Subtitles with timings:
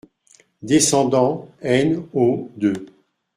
[0.63, 1.87] Descendant n
[2.23, 2.79] o deux.